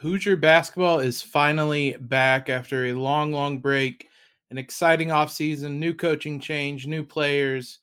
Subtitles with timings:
[0.00, 4.08] Hoosier basketball is finally back after a long, long break.
[4.52, 7.80] An exciting offseason, new coaching change, new players,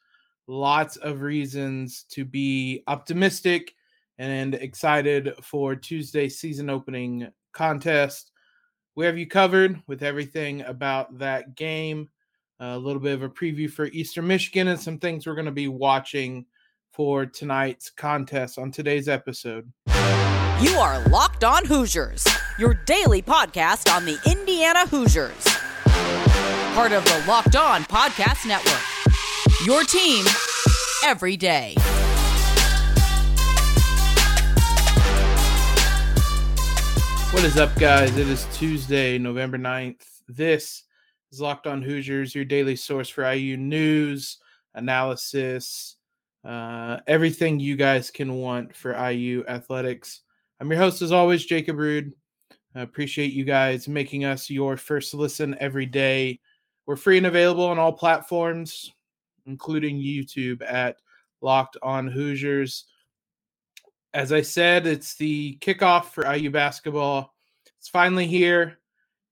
[0.47, 3.75] lots of reasons to be optimistic
[4.17, 8.31] and excited for Tuesday's season opening contest.
[8.95, 12.09] We have you covered with everything about that game,
[12.61, 15.51] a little bit of a preview for Eastern Michigan, and some things we're going to
[15.51, 16.45] be watching
[16.93, 19.69] for tonight's contest on today's episode.
[20.61, 22.25] You are Locked On Hoosiers,
[22.57, 25.43] your daily podcast on the Indiana Hoosiers.
[26.73, 28.81] Part of the Locked On Podcast Network.
[29.65, 30.25] Your team
[31.03, 31.75] every day.
[37.31, 38.15] What is up, guys?
[38.15, 40.05] It is Tuesday, November 9th.
[40.29, 40.83] This
[41.33, 44.37] is Locked On Hoosiers, your daily source for IU news,
[44.73, 45.97] analysis,
[46.45, 50.21] uh, everything you guys can want for IU athletics.
[50.61, 52.13] I'm your host, as always, Jacob Rude.
[52.75, 56.39] I appreciate you guys making us your first listen every day.
[56.85, 58.93] We're free and available on all platforms,
[59.45, 60.95] including YouTube at
[61.41, 62.85] Locked On Hoosiers.
[64.13, 67.33] As I said, it's the kickoff for IU basketball.
[67.77, 68.77] It's finally here,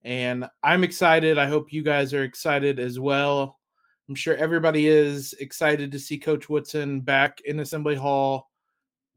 [0.04, 1.38] and I'm excited.
[1.38, 3.60] I hope you guys are excited as well.
[4.10, 8.50] I'm sure everybody is excited to see Coach Woodson back in Assembly Hall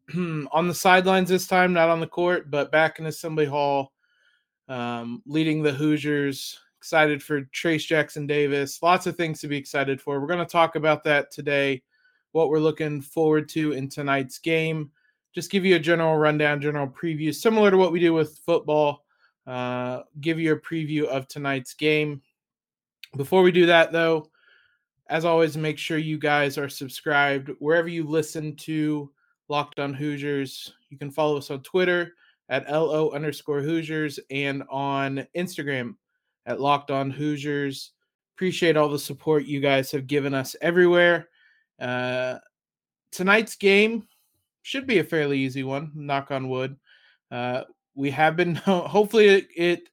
[0.17, 3.93] on the sidelines this time, not on the court, but back in Assembly Hall,
[4.69, 6.59] um, leading the Hoosiers.
[6.79, 8.81] Excited for Trayce Jackson Davis.
[8.83, 10.21] Lots of things to be excited for.
[10.21, 11.83] We're going to talk about that today,
[12.33, 14.91] what we're looking forward to in tonight's game.
[15.35, 19.05] Just give you a general rundown, general preview, similar to what we do with football.
[19.47, 22.23] Uh, give you a preview of tonight's game.
[23.17, 24.31] Before we do that, though,
[25.09, 29.11] as always, make sure you guys are subscribed wherever you listen to
[29.49, 30.75] Locked on Hoosiers.
[30.91, 32.13] You can follow us on Twitter
[32.49, 35.95] at LO underscore Hoosiers and on Instagram
[36.47, 37.93] at Locked on Hoosiers.
[38.37, 41.29] Appreciate all the support you guys have given us everywhere.
[41.81, 42.39] Uh,
[43.11, 44.07] tonight's game
[44.63, 46.77] should be a fairly easy one, knock on wood.
[47.31, 47.63] Uh,
[47.95, 49.89] we have been, hopefully, it,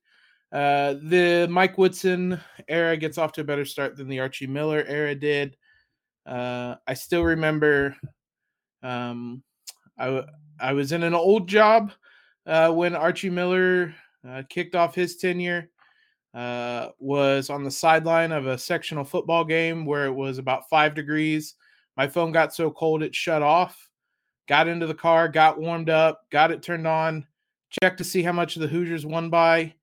[0.52, 4.84] uh, the Mike Woodson era gets off to a better start than the Archie Miller
[4.88, 5.58] era did.
[6.26, 7.96] Uh, I still remember
[8.84, 9.42] um,
[9.98, 10.24] I
[10.60, 11.92] I was in an old job
[12.46, 13.96] uh, when Archie Miller
[14.28, 15.70] uh, kicked off his tenure.
[16.34, 20.96] Uh, was on the sideline of a sectional football game where it was about five
[20.96, 21.54] degrees.
[21.96, 23.88] My phone got so cold it shut off.
[24.48, 27.28] Got into the car, got warmed up, got it turned on,
[27.82, 29.76] checked to see how much the Hoosiers won by.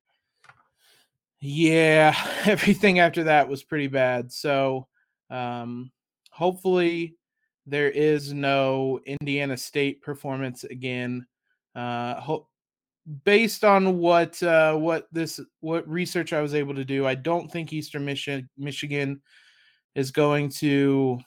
[1.41, 4.33] Yeah, everything after that was pretty bad.
[4.33, 4.89] So,
[5.31, 5.91] um,
[6.31, 7.16] hopefully,
[7.70, 11.26] there is no Indiana State performance again.
[11.75, 12.38] Uh,
[13.25, 17.50] based on what uh, what this what research I was able to do, I don't
[17.50, 19.22] think Eastern Michi- Michigan
[19.94, 21.19] is going to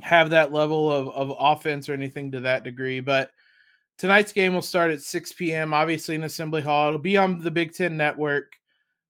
[0.00, 3.00] have that level of, of offense or anything to that degree.
[3.00, 3.30] But
[3.98, 5.72] tonight's game will start at 6 p.m.
[5.72, 6.88] Obviously in Assembly Hall.
[6.88, 8.52] It'll be on the Big Ten Network.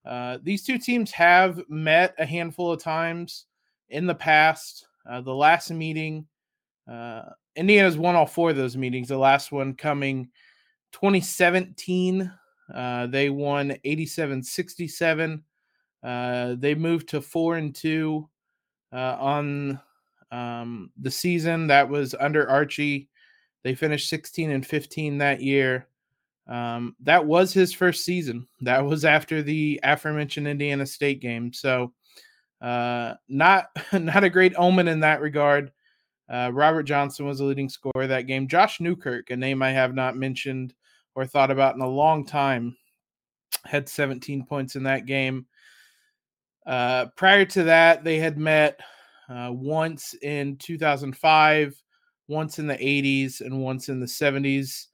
[0.04, 3.46] Uh, these two teams have met a handful of times
[3.88, 4.86] in the past.
[5.08, 6.26] Uh, the last meeting,
[6.90, 7.22] uh,
[7.56, 9.08] Indiana's won all four of those meetings.
[9.08, 10.28] The last one coming
[10.92, 12.32] 2017,
[12.74, 15.42] uh, they won 87 67.
[16.02, 18.28] Uh, they moved to four and two
[18.92, 19.80] uh, on
[20.30, 21.66] um, the season.
[21.66, 23.08] That was under Archie.
[23.62, 25.86] They finished 16 and 15 that year.
[26.48, 28.48] Um, that was his first season.
[28.62, 31.52] That was after the aforementioned Indiana State game.
[31.52, 31.92] So,
[32.62, 35.72] uh, not not a great omen in that regard.
[36.32, 38.48] Uh, Robert Johnson was the leading scorer that game.
[38.48, 40.72] Josh Newkirk, a name I have not mentioned
[41.14, 42.74] or thought about in a long time,
[43.66, 45.46] had 17 points in that game.
[46.64, 48.80] Uh, prior to that, they had met
[49.28, 51.82] uh, once in 2005,
[52.28, 54.86] once in the 80s, and once in the 70s.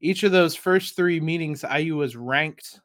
[0.00, 2.80] Each of those first three meetings, IU was ranked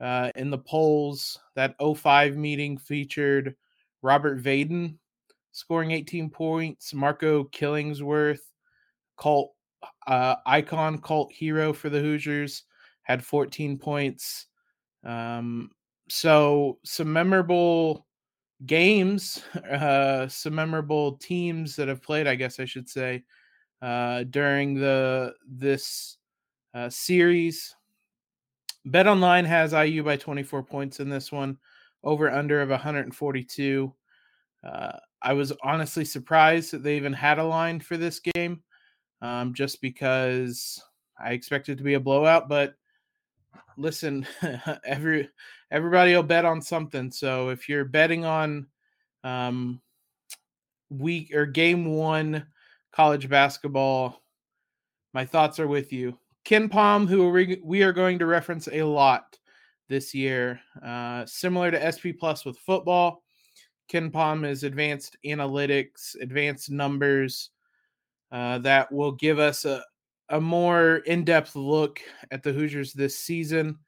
[0.00, 1.38] uh, in the polls.
[1.54, 3.56] That 05 meeting featured
[4.02, 4.98] Robert Vaden
[5.52, 8.40] scoring 18 points, Marco Killingsworth,
[9.16, 9.52] cult
[10.06, 12.64] uh, icon, cult hero for the Hoosiers,
[13.02, 14.46] had 14 points.
[15.04, 15.70] Um,
[16.08, 18.06] so some memorable
[18.66, 23.24] games, uh, some memorable teams that have played, I guess I should say,
[23.82, 26.18] uh, during the this
[26.74, 27.74] uh, series.
[28.84, 31.58] Bet Online has IU by 24 points in this one,
[32.04, 33.92] over under of 142.
[34.64, 38.62] Uh, I was honestly surprised that they even had a line for this game,
[39.22, 40.82] um, just because
[41.18, 42.48] I expected to be a blowout.
[42.48, 42.74] But
[43.76, 44.26] listen,
[44.84, 45.28] every
[45.70, 47.10] everybody will bet on something.
[47.10, 48.66] So if you're betting on
[49.24, 49.80] um,
[50.90, 52.46] week or game one
[52.92, 54.22] college basketball,
[55.12, 56.18] my thoughts are with you.
[56.44, 59.36] KenPom, who we are going to reference a lot
[59.88, 63.22] this year, uh, similar to SP Plus with football.
[63.90, 67.50] KenPom is advanced analytics, advanced numbers
[68.32, 69.84] uh, that will give us a,
[70.30, 72.00] a more in depth look
[72.30, 73.78] at the Hoosiers this season.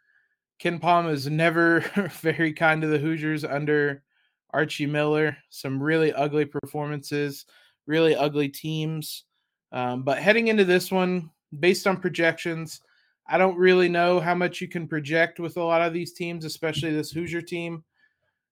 [0.62, 1.80] KenPom is never
[2.20, 4.02] very kind to the Hoosiers under
[4.50, 5.36] Archie Miller.
[5.50, 7.44] Some really ugly performances,
[7.86, 9.24] really ugly teams.
[9.72, 12.80] Um, but heading into this one, based on projections,
[13.28, 16.44] I don't really know how much you can project with a lot of these teams,
[16.44, 17.84] especially this Hoosier team.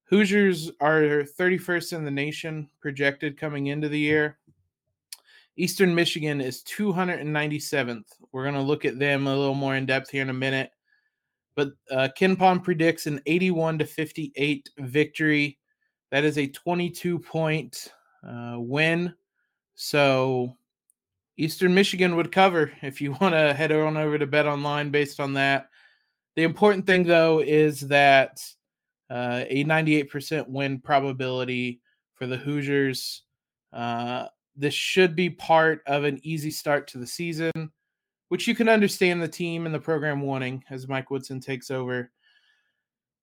[0.04, 4.38] Hoosiers are 31st in the nation projected coming into the year.
[5.56, 8.04] Eastern Michigan is 297th.
[8.30, 10.70] We're going to look at them a little more in depth here in a minute.
[11.54, 15.58] But uh, KenPom predicts an 81 to 58 victory.
[16.10, 17.88] That is a 22 point
[18.22, 19.14] uh, win.
[19.74, 20.54] So
[21.36, 25.20] Eastern Michigan would cover if you want to head on over to Bet Online based
[25.20, 25.68] on that.
[26.34, 28.42] The important thing, though, is that
[29.08, 31.80] uh, a 98% win probability
[32.14, 33.22] for the Hoosiers.
[33.72, 37.52] Uh, this should be part of an easy start to the season,
[38.28, 42.10] which you can understand the team and the program wanting as Mike Woodson takes over.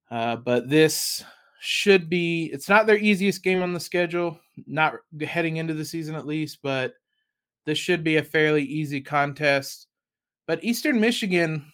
[0.09, 1.23] Uh, but this
[1.59, 4.95] should be, it's not their easiest game on the schedule, not
[5.25, 6.93] heading into the season at least, but
[7.65, 9.87] this should be a fairly easy contest.
[10.47, 11.65] But Eastern Michigan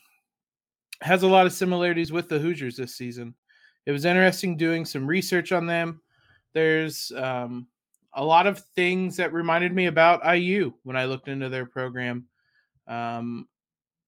[1.01, 3.33] has a lot of similarities with the Hoosiers this season.
[3.85, 6.01] It was interesting doing some research on them.
[6.53, 7.67] There's um,
[8.13, 12.25] a lot of things that reminded me about IU when I looked into their program,
[12.87, 13.47] um,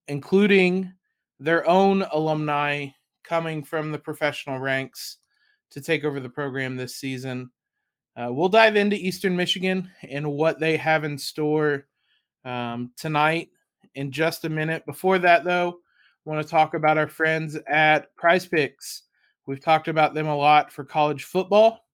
[0.08, 0.92] including
[1.40, 2.88] their own alumni
[3.24, 5.18] coming from the professional ranks
[5.72, 7.50] to take over the program this season.
[8.22, 11.88] Uh, we'll dive into Eastern Michigan and what they have in store
[12.46, 13.50] um, tonight
[13.96, 14.86] in just a minute.
[14.86, 15.80] Before that, though,
[16.26, 19.04] I want to talk about our friends at Prize Picks.
[19.48, 21.86] We've talked about them a lot for college football,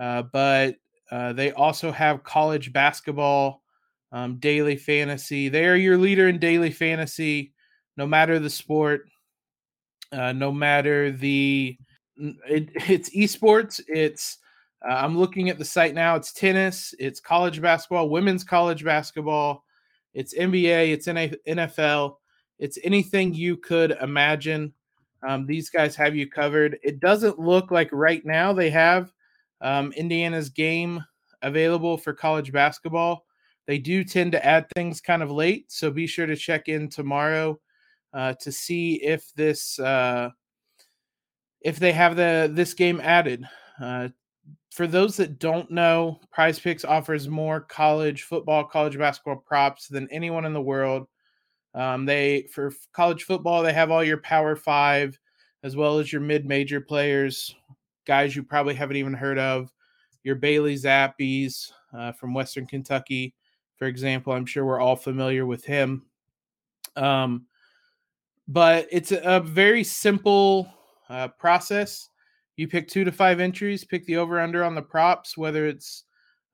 [0.00, 0.76] uh, but
[1.10, 3.62] uh, they also have college basketball,
[4.12, 5.50] um, daily fantasy.
[5.50, 7.52] They are your leader in daily fantasy,
[7.98, 9.02] no matter the sport,
[10.12, 11.76] uh, no matter the.
[12.16, 13.80] It, it's esports.
[13.88, 14.38] It's
[14.88, 16.16] uh, I'm looking at the site now.
[16.16, 19.64] It's tennis, it's college basketball, women's college basketball,
[20.14, 22.16] it's NBA, it's NFL,
[22.58, 24.72] it's anything you could imagine.
[25.26, 26.78] Um, these guys have you covered.
[26.82, 29.12] It doesn't look like right now they have
[29.60, 31.04] um, Indiana's game
[31.42, 33.26] available for college basketball.
[33.66, 36.88] They do tend to add things kind of late, so be sure to check in
[36.88, 37.60] tomorrow
[38.12, 40.30] uh, to see if this uh,
[41.60, 43.44] if they have the this game added.
[43.80, 44.08] Uh,
[44.80, 50.08] for those that don't know, Prize Picks offers more college football, college basketball props than
[50.10, 51.06] anyone in the world.
[51.74, 55.20] Um, they for college football, they have all your Power Five,
[55.62, 57.54] as well as your mid-major players,
[58.06, 59.70] guys you probably haven't even heard of.
[60.24, 63.34] Your Bailey Zappes uh, from Western Kentucky,
[63.76, 64.32] for example.
[64.32, 66.06] I'm sure we're all familiar with him.
[66.96, 67.44] Um,
[68.48, 70.72] but it's a, a very simple
[71.10, 72.09] uh, process
[72.60, 76.04] you pick two to five entries, pick the over under on the props, whether it's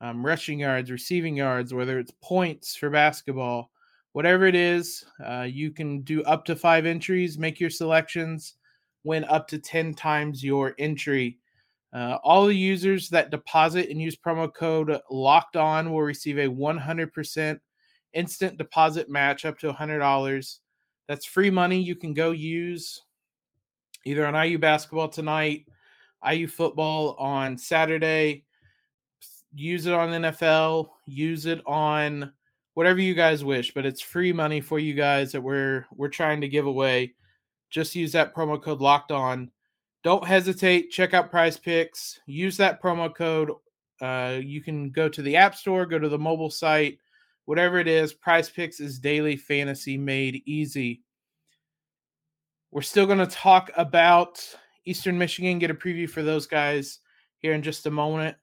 [0.00, 3.72] um, rushing yards, receiving yards, whether it's points for basketball,
[4.12, 8.54] whatever it is, uh, you can do up to five entries, make your selections,
[9.02, 11.38] win up to 10 times your entry.
[11.92, 16.46] Uh, all the users that deposit and use promo code locked on will receive a
[16.46, 17.58] 100%
[18.12, 20.58] instant deposit match up to $100.
[21.08, 23.02] That's free money you can go use
[24.04, 25.66] either on IU basketball tonight
[26.28, 28.44] IU football on Saturday.
[29.54, 32.32] Use it on NFL, use it on
[32.75, 36.42] whatever you guys wish, but it's free money for you guys that we're we're trying
[36.42, 37.14] to give away.
[37.70, 39.50] Just use that promo code locked on.
[40.04, 40.90] Don't hesitate.
[40.90, 42.20] Check out Prize Picks.
[42.26, 43.50] Use that promo code.
[44.00, 46.99] Uh, you can go to the App Store, go to the mobile site,
[47.46, 48.12] whatever it is.
[48.12, 51.02] Prize Picks is daily fantasy made easy.
[52.70, 54.46] We're still going to talk about
[54.87, 57.00] Eastern Michigan, get a preview for those guys
[57.38, 58.37] here in just a moment.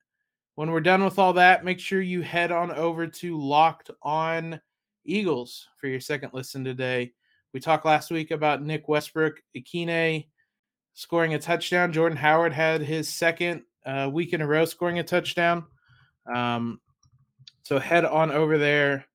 [0.56, 4.60] When we're done with all that, make sure you head on over to Locked On
[5.06, 7.14] Eagles for your second listen today.
[7.54, 10.28] We talked last week about Nick Westbrook Ikhine
[10.94, 11.94] scoring a touchdown.
[11.94, 15.66] Jordan Howard had his second uh, week in a row scoring a touchdown.
[16.34, 16.82] Um,
[17.64, 19.06] so head on over there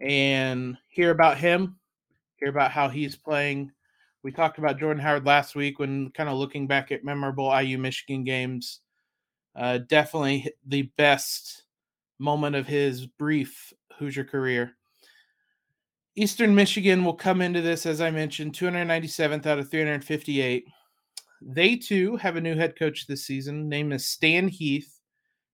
[0.00, 1.78] and hear about him,
[2.36, 3.72] hear about how he's playing
[4.28, 7.78] We talked about Jordan Howard last week when kind of looking back at memorable IU
[7.78, 8.80] Michigan games.
[9.56, 11.62] Uh, definitely the best
[12.18, 14.76] moment of his brief Hoosier career.
[16.14, 20.66] Eastern Michigan will come into this, as I mentioned, 297th out of 358.
[21.40, 23.66] They too have a new head coach this season.
[23.66, 25.00] Name is Stan Heath.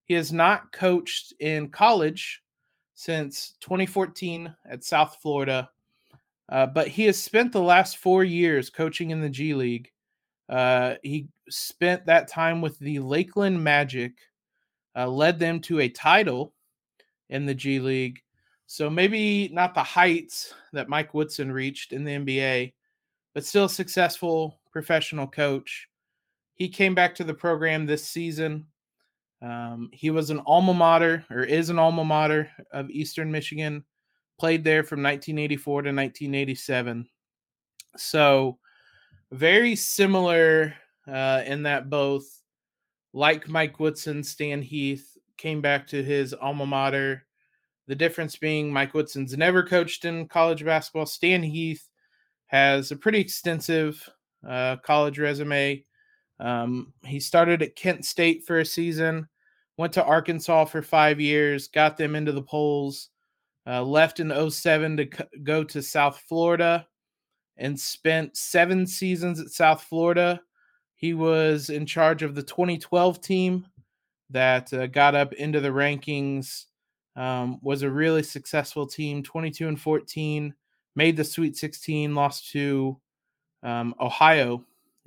[0.03, 2.43] He has not coached in college
[2.93, 5.69] since 2014 at South Florida,
[6.49, 9.91] uh, but he has spent the last four years coaching in the G League.
[10.47, 14.13] Uh, he spent that time with the Lakeland Magic,
[14.95, 16.53] uh, led them to a title
[17.29, 18.21] in the G League.
[18.67, 22.73] So maybe not the heights that Mike Woodson reached in the NBA,
[23.33, 25.87] but still a successful professional coach.
[26.55, 28.65] He came back to the program this season.
[29.41, 33.83] Um, he was an alma mater or is an alma mater of Eastern Michigan,
[34.37, 37.07] played there from 1984 to 1987.
[37.97, 38.57] So,
[39.31, 40.73] very similar
[41.07, 42.25] uh, in that both,
[43.13, 47.25] like Mike Woodson, Stan Heath came back to his alma mater
[47.87, 51.05] the difference being Mike Woodson's never coached in college basketball.
[51.05, 51.87] Stan Heath
[52.47, 54.07] has a pretty extensive
[54.47, 55.83] uh, college resume.
[56.39, 59.27] Um, he started at Kent State for a season,
[59.77, 63.09] went to Arkansas for five years, got them into the polls,
[63.67, 65.09] uh, left in 07 to
[65.43, 66.87] go to South Florida,
[67.57, 70.41] and spent seven seasons at South Florida.
[70.95, 73.65] He was in charge of the 2012 team
[74.29, 76.65] that uh, got up into the rankings
[77.15, 80.53] um, was a really successful team 22 and 14
[80.95, 82.99] made the sweet 16 lost to
[83.63, 84.63] um, ohio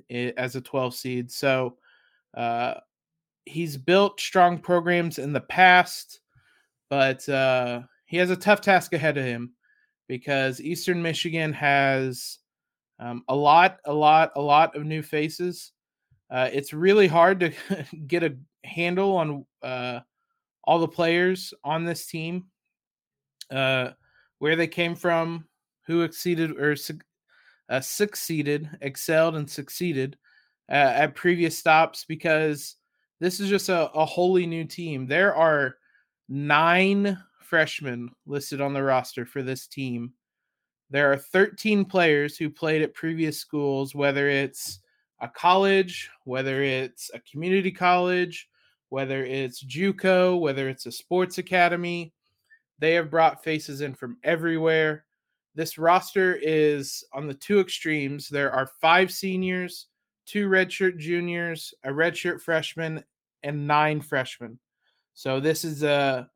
[0.09, 1.75] as a 12 seed so
[2.35, 2.75] uh,
[3.45, 6.21] he's built strong programs in the past
[6.89, 9.53] but uh, he has a tough task ahead of him
[10.07, 12.39] because eastern michigan has
[12.99, 15.71] um, a lot a lot a lot of new faces
[16.31, 17.51] uh, it's really hard to
[18.07, 19.99] get a handle on uh,
[20.63, 22.45] all the players on this team,
[23.51, 23.89] uh,
[24.37, 25.45] where they came from,
[25.87, 26.75] who exceeded or
[27.69, 30.17] uh, succeeded, excelled, and succeeded
[30.69, 32.75] uh, at previous stops because
[33.19, 35.07] this is just a, a wholly new team.
[35.07, 35.77] There are
[36.27, 37.17] nine
[37.49, 40.13] freshmen listed on the roster for this team.
[40.91, 44.79] There are 13 players who played at previous schools, whether it's
[45.19, 48.47] a college, whether it's a community college,
[48.89, 52.13] whether it's JUCO, whether it's a sports academy.
[52.79, 55.05] They have brought faces in from everywhere.
[55.55, 58.29] This roster is on the two extremes.
[58.29, 59.87] There are five seniors,
[60.25, 63.03] two redshirt juniors, a redshirt freshman,
[63.43, 64.59] and nine freshmen.
[65.13, 66.29] So this is a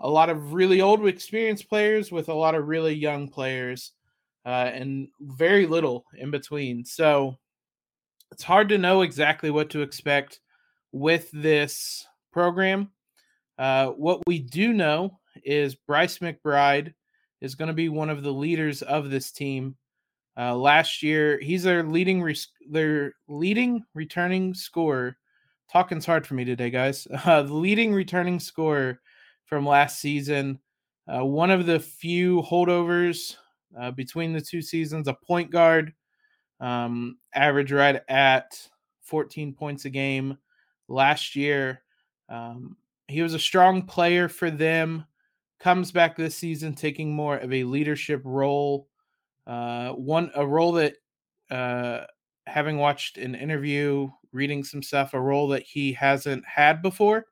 [0.00, 3.92] a lot of really old experienced players with a lot of really young players,
[4.46, 6.84] uh, and very little in between.
[6.84, 7.36] So
[8.32, 10.40] it's hard to know exactly what to expect
[10.92, 12.90] with this program.
[13.58, 16.94] Uh, what we do know is Bryce McBride
[17.40, 19.76] is going to be one of the leaders of this team.
[20.38, 22.34] Uh, last year, he's their leading
[22.70, 25.16] their leading returning scorer.
[25.70, 27.06] Talking's hard for me today, guys.
[27.24, 29.00] Uh, the leading returning scorer
[29.50, 30.60] from last season.
[31.12, 33.36] Uh, one of the few holdovers
[33.78, 35.08] uh, between the two seasons.
[35.08, 35.92] A point guard,
[36.60, 38.56] um, average right at
[39.02, 40.38] 14 points a game
[40.88, 41.82] last year.
[42.28, 42.76] Um,
[43.08, 45.04] he was a strong player for them.
[45.58, 48.88] Comes back this season taking more of a leadership role.
[49.48, 50.94] Uh, one a role that,
[51.50, 52.04] uh,
[52.46, 57.26] having watched an interview, reading some stuff, a role that he hasn't had before,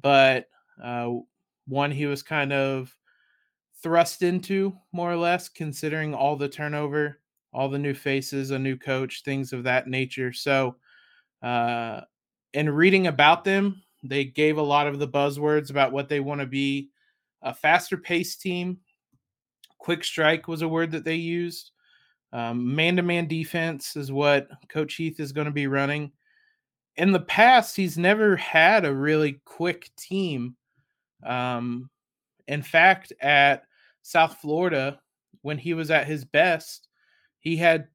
[0.00, 0.46] but
[0.82, 1.10] uh,
[1.72, 2.94] one he was kind of
[3.82, 7.18] thrust into more or less, considering all the turnover,
[7.52, 10.32] all the new faces, a new coach, things of that nature.
[10.32, 10.76] So,
[11.42, 12.02] uh,
[12.52, 16.40] in reading about them, they gave a lot of the buzzwords about what they want
[16.40, 16.90] to be
[17.40, 18.78] a faster paced team.
[19.78, 21.72] Quick strike was a word that they used.
[22.32, 26.12] Man to man defense is what Coach Heath is going to be running.
[26.96, 30.56] In the past, he's never had a really quick team.
[31.24, 31.90] Um,
[32.48, 33.64] in fact, at
[34.02, 35.00] South Florida,
[35.42, 36.88] when he was at his best,
[37.40, 37.88] he had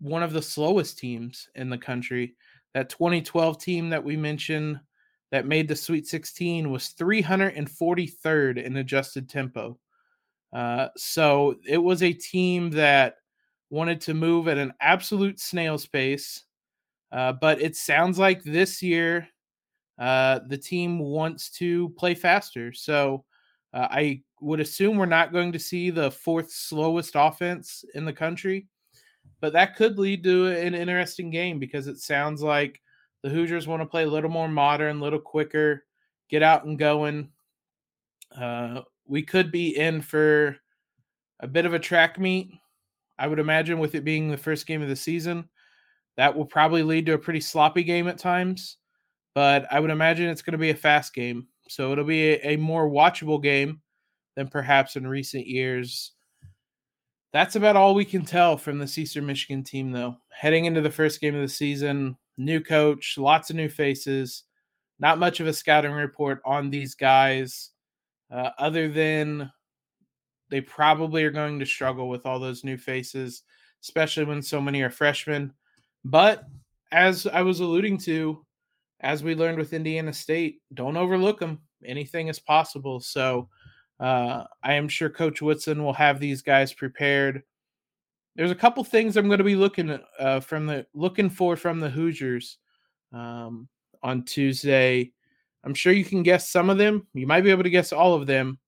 [0.00, 2.34] one of the slowest teams in the country.
[2.74, 4.80] That 2012 team that we mentioned
[5.30, 9.78] that made the Sweet 16 was 343rd in adjusted tempo.
[10.52, 13.16] Uh, so it was a team that
[13.70, 16.44] wanted to move at an absolute snail's pace.
[17.10, 19.28] Uh, but it sounds like this year
[20.02, 22.72] uh, the team wants to play faster.
[22.72, 23.24] So
[23.72, 28.12] uh, I would assume we're not going to see the fourth slowest offense in the
[28.12, 28.66] country.
[29.40, 32.80] but that could lead to an interesting game because it sounds like
[33.22, 35.84] the Hoosiers want to play a little more modern, a little quicker,
[36.28, 37.30] get out and going.
[38.36, 40.56] Uh, we could be in for
[41.38, 42.50] a bit of a track meet.
[43.18, 45.48] I would imagine with it being the first game of the season,
[46.16, 48.78] that will probably lead to a pretty sloppy game at times.
[49.34, 51.48] But I would imagine it's going to be a fast game.
[51.68, 53.80] So it'll be a, a more watchable game
[54.36, 56.12] than perhaps in recent years.
[57.32, 60.16] That's about all we can tell from the Eastern Michigan team, though.
[60.30, 64.44] Heading into the first game of the season, new coach, lots of new faces,
[64.98, 67.70] not much of a scouting report on these guys,
[68.30, 69.50] uh, other than
[70.50, 73.44] they probably are going to struggle with all those new faces,
[73.82, 75.54] especially when so many are freshmen.
[76.04, 76.44] But
[76.90, 78.44] as I was alluding to,
[79.02, 81.60] as we learned with Indiana State, don't overlook them.
[81.84, 83.00] Anything is possible.
[83.00, 83.48] So
[84.00, 87.42] uh, I am sure Coach Woodson will have these guys prepared.
[88.36, 91.80] There's a couple things I'm going to be looking uh, from the looking for from
[91.80, 92.58] the Hoosiers
[93.12, 93.68] um,
[94.02, 95.12] on Tuesday.
[95.64, 97.06] I'm sure you can guess some of them.
[97.12, 98.58] You might be able to guess all of them.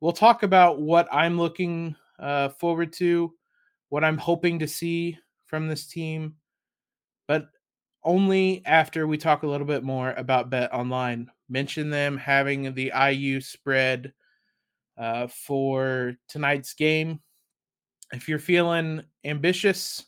[0.00, 3.32] We'll talk about what I'm looking uh, forward to,
[3.88, 6.36] what I'm hoping to see from this team,
[7.26, 7.48] but
[8.08, 11.30] only after we talk a little bit more about Bet Online.
[11.50, 14.14] Mention them having the IU spread
[14.96, 17.20] uh, for tonight's game.
[18.14, 20.06] If you're feeling ambitious,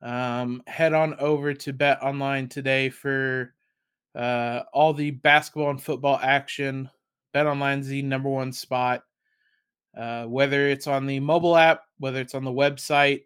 [0.00, 3.52] um, head on over to Bet Online today for
[4.14, 6.88] uh, all the basketball and football action.
[7.34, 9.02] Bet Online's the number one spot.
[9.94, 13.24] Uh, whether it's on the mobile app, whether it's on the website,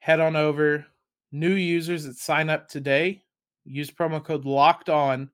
[0.00, 0.84] head on over.
[1.32, 3.22] New users that sign up today,
[3.70, 5.30] use promo code locked on,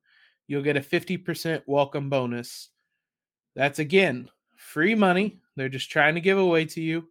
[0.47, 2.69] you'll get a 50% welcome bonus.
[3.55, 5.39] That's again free money.
[5.55, 7.09] They're just trying to give away to you.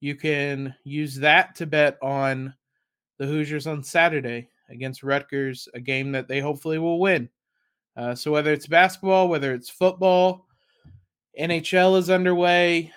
[0.00, 2.54] You can use that to bet on
[3.18, 7.28] the Hoosiers on Saturday against Rutgers, a game that they hopefully will win.
[7.96, 10.46] Uh, so whether it's basketball, whether it's football,
[11.40, 12.92] NHL is underway,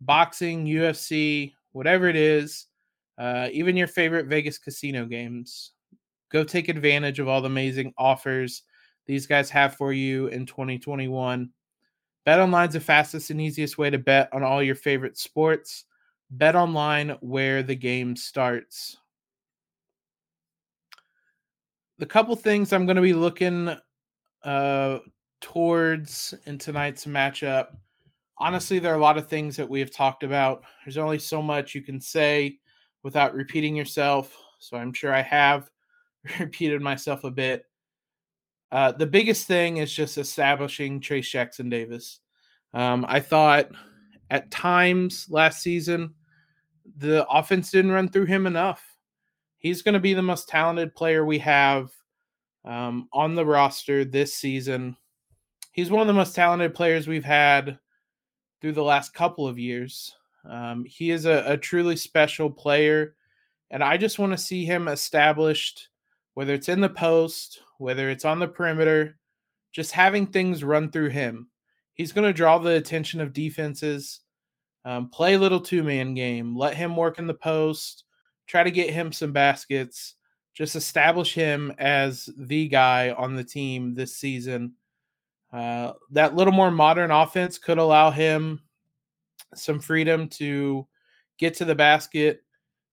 [0.00, 2.66] boxing, UFC, whatever it is,
[3.18, 5.72] uh, even your favorite Vegas casino games.
[6.30, 8.62] Go take advantage of all the amazing offers
[9.06, 11.50] these guys have for you in 2021.
[12.24, 15.84] Bet online is the fastest and easiest way to bet on all your favorite sports.
[16.30, 18.96] Bet Online where the game starts.
[21.98, 23.76] The couple things I'm going to be looking
[24.42, 24.98] uh,
[25.40, 27.68] towards in tonight's matchup.
[28.38, 30.64] Honestly, there are a lot of things that we have talked about.
[30.84, 32.58] There's only so much you can say
[33.04, 34.36] without repeating yourself.
[34.58, 35.70] So I'm sure I have
[36.40, 37.64] repeated myself a bit.
[38.72, 42.20] Uh, the biggest thing is just establishing Trayce Jackson Davis.
[42.74, 43.70] Um, I thought
[44.30, 46.14] at times last season
[46.98, 48.84] the offense didn't run through him enough.
[49.56, 51.90] He's going to be the most talented player we have
[52.64, 54.96] um, on the roster this season.
[55.72, 57.78] He's one of the most talented players we've had
[58.60, 60.14] through the last couple of years.
[60.48, 63.14] Um, he is a, a truly special player,
[63.70, 65.88] and I just want to see him established,
[66.36, 69.16] whether it's in the post, whether it's on the perimeter,
[69.72, 71.48] just having things run through him.
[71.94, 74.20] He's going to draw the attention of defenses.
[74.84, 76.54] Um, play a little two man game.
[76.54, 78.04] Let him work in the post.
[78.46, 80.16] Try to get him some baskets.
[80.52, 84.74] Just establish him as the guy on the team this season.
[85.50, 88.60] Uh, that little more modern offense could allow him
[89.54, 90.86] some freedom to
[91.38, 92.42] get to the basket,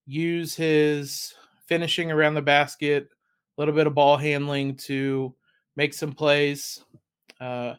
[0.05, 1.33] use his
[1.67, 3.09] finishing around the basket,
[3.57, 5.33] a little bit of ball handling to
[5.75, 6.83] make some plays.
[7.39, 7.75] Uh,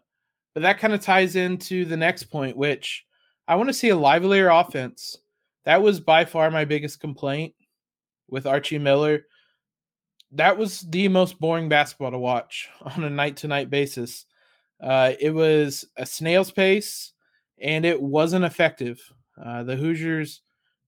[0.55, 3.05] but that kind of ties into the next point, which
[3.49, 5.19] I want to see a livelier offense.
[5.65, 7.55] That was by far my biggest complaint
[8.29, 9.27] with Archie Miller.
[10.33, 14.27] That was the most boring basketball to watch on a night to night basis.
[14.81, 17.13] Uh, it was a snail's pace
[17.61, 19.01] and it wasn't effective.
[19.43, 20.43] Uh, the Hoosiers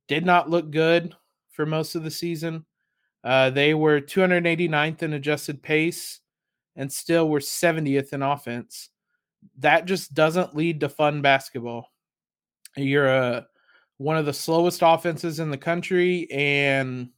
[0.09, 1.14] did not look good
[1.51, 2.64] for most of the season.
[3.27, 6.21] Uh, they were 289th in adjusted pace
[6.77, 8.91] and still were 70th in offense.
[9.59, 11.89] That just doesn't lead to fun basketball.
[12.77, 13.47] You're a
[13.99, 17.09] one of the slowest offenses in the country and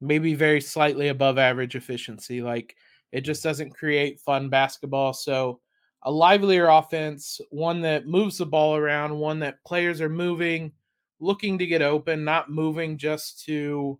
[0.00, 2.40] maybe very slightly above average efficiency.
[2.40, 2.76] Like
[3.10, 5.14] it just doesn't create fun basketball.
[5.14, 5.60] So
[6.04, 10.70] a livelier offense, one that moves the ball around, one that players are moving,
[11.18, 13.98] looking to get open, not moving just to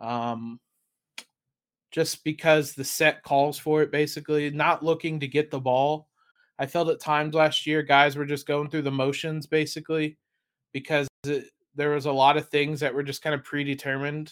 [0.00, 0.60] um
[1.96, 6.08] just because the set calls for it basically, not looking to get the ball.
[6.58, 10.18] I felt at times last year guys were just going through the motions basically
[10.74, 14.30] because it, there was a lot of things that were just kind of predetermined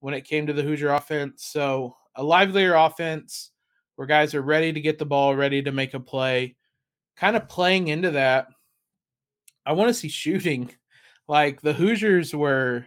[0.00, 1.44] when it came to the Hoosier offense.
[1.44, 3.52] So a livelier offense
[3.94, 6.56] where guys are ready to get the ball, ready to make a play.
[7.16, 8.48] Kind of playing into that,
[9.64, 10.72] I want to see shooting.
[11.28, 12.84] Like the Hoosiers were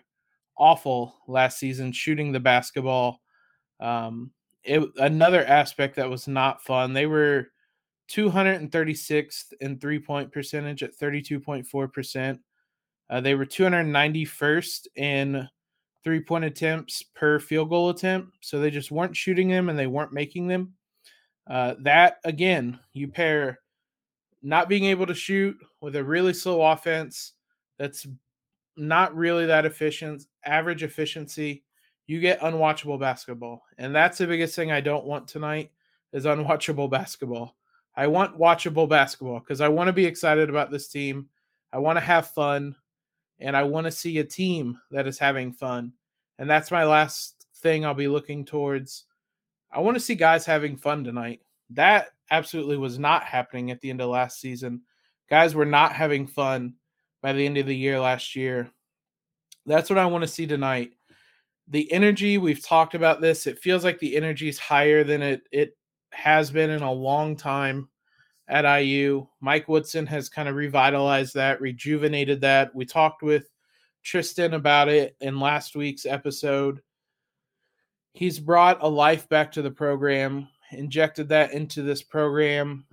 [0.57, 3.21] awful last season shooting the basketball.
[3.79, 4.31] Um,
[4.63, 6.93] it another aspect that was not fun.
[6.93, 7.47] They were
[8.09, 12.39] 236th in three point percentage at 32.4%.
[13.09, 15.47] Uh, they were 291st in
[16.03, 18.37] three point attempts per field goal attempt.
[18.41, 20.73] So they just weren't shooting them and they weren't making them.
[21.47, 23.59] Uh, that, again, you pair
[24.41, 27.33] not being able to shoot with a really slow offense
[27.77, 28.07] that's
[28.77, 31.63] not really that efficient, average efficiency,
[32.09, 33.61] you get unwatchable basketball.
[33.77, 35.69] And that's the biggest thing I don't want tonight
[36.11, 37.55] is unwatchable basketball.
[37.95, 41.29] I want watchable basketball because I want to be excited about this team.
[41.71, 42.75] I want to have fun
[43.39, 45.93] and I want to see a team that is having fun.
[46.39, 49.05] And that's my last thing I'll be looking towards.
[49.71, 51.41] I want to see guys having fun tonight.
[51.69, 54.81] That absolutely was not happening at the end of last season.
[55.29, 56.73] Guys were not having fun
[57.21, 58.71] by the end of the year last year.
[59.67, 60.93] That's what I want to see tonight.
[61.69, 63.45] The energy, we've talked about this.
[63.45, 65.77] It feels like the energy is higher than it it
[66.11, 67.87] has been in a long time
[68.47, 69.27] at IU.
[69.41, 72.73] Mike Woodson has kind of revitalized that, rejuvenated that.
[72.73, 73.49] We talked with
[74.03, 76.81] Tristan about it in last week's episode.
[78.13, 82.85] He's brought a life back to the program, injected that into this program,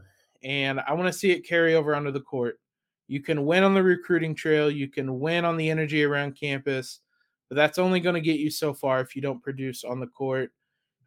[0.42, 2.60] and I want to see it carry over onto the court.
[3.08, 7.00] You can win on the recruiting trail, you can win on the energy around campus,
[7.48, 10.06] but that's only going to get you so far if you don't produce on the
[10.06, 10.52] court.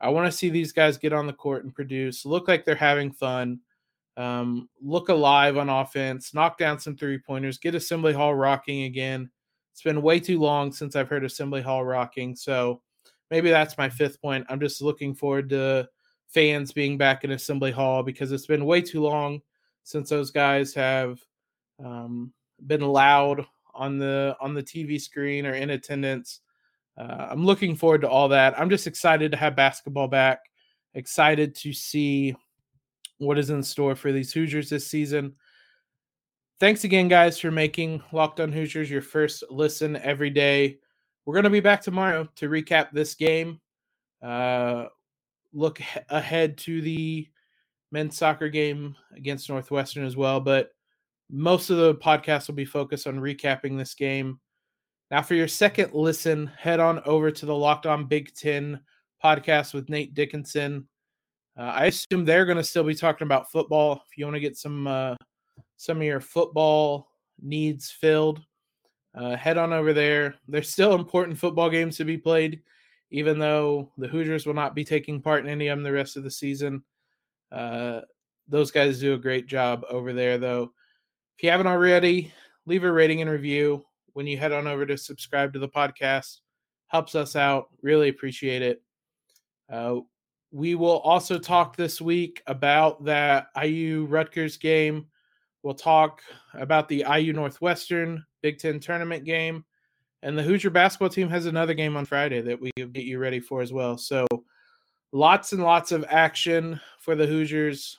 [0.01, 2.75] I want to see these guys get on the court and produce, look like they're
[2.75, 3.59] having fun,
[4.15, 9.29] um, look alive on offense, knock down some three pointers, get Assembly Hall rocking again.
[9.73, 12.35] It's been way too long since I've heard Assembly Hall rocking.
[12.35, 12.81] So
[13.31, 14.45] maybe that's my fifth point.
[14.49, 15.89] I'm just looking forward to
[16.29, 19.41] fans being back in Assembly Hall because it's been way too long
[19.83, 21.19] since those guys have
[21.83, 22.31] um,
[22.67, 23.45] been loud
[23.79, 26.41] on the on the TV screen or in attendance
[26.99, 28.59] uh, I'm looking forward to all that.
[28.59, 30.39] I'm just excited to have basketball back.
[30.93, 32.35] Excited to see
[33.19, 35.35] what is in store for these Hoosiers this season.
[36.59, 40.79] Thanks again, guys, for making Locked On Hoosiers your first listen every day.
[41.25, 43.61] We're going to be back tomorrow to recap this game.
[44.21, 44.87] Uh,
[45.53, 47.29] look ahead to the
[47.93, 50.41] men's soccer game against Northwestern as well.
[50.41, 50.71] But
[51.29, 54.39] most of the podcast will be focused on recapping this game
[55.11, 58.79] now, for your second listen, head on over to the Locked On Big Ten
[59.23, 60.87] podcast with Nate Dickinson.
[61.57, 64.03] Uh, I assume they're going to still be talking about football.
[64.07, 65.15] If you want to get some uh,
[65.77, 67.09] some of your football
[67.41, 68.41] needs filled,
[69.15, 70.35] uh, head on over there.
[70.47, 72.61] There's still important football games to be played,
[73.09, 76.17] even though the Hoosiers will not be taking part in any of them the rest
[76.17, 76.83] of the season.
[77.51, 78.01] Uh,
[78.47, 80.71] those guys do a great job over there, though.
[81.39, 82.33] If you haven't already,
[82.65, 86.39] leave a rating and review when you head on over to subscribe to the podcast.
[86.87, 87.69] Helps us out.
[87.81, 88.83] Really appreciate it.
[89.71, 90.01] Uh,
[90.51, 95.07] we will also talk this week about that IU Rutgers game.
[95.63, 96.21] We'll talk
[96.55, 99.63] about the IU Northwestern Big Ten tournament game.
[100.21, 103.39] And the Hoosier basketball team has another game on Friday that we get you ready
[103.39, 103.97] for as well.
[103.97, 104.27] So
[105.13, 107.97] lots and lots of action for the Hoosiers.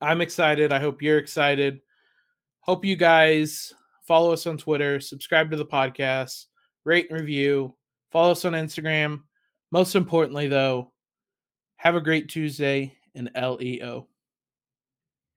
[0.00, 0.72] I'm excited.
[0.72, 1.82] I hope you're excited.
[2.70, 3.74] Hope you guys
[4.06, 6.44] follow us on Twitter, subscribe to the podcast,
[6.84, 7.74] rate and review,
[8.12, 9.22] follow us on Instagram.
[9.72, 10.92] Most importantly, though,
[11.78, 14.06] have a great Tuesday and LEO.